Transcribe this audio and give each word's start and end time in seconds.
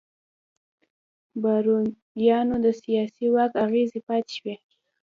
بارونیانو 1.41 2.55
د 2.65 2.67
سیاسي 2.81 3.25
واک 3.33 3.53
اغېزې 3.65 3.99
پاتې 4.07 4.31
شوې. 4.37 4.55